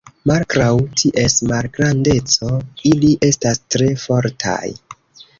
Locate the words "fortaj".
4.05-4.65